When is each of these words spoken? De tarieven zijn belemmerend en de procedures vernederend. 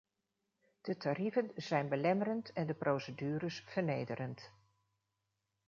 De 0.81 0.97
tarieven 0.97 1.51
zijn 1.55 1.89
belemmerend 1.89 2.53
en 2.53 2.67
de 2.67 2.73
procedures 2.73 3.63
vernederend. 3.67 4.51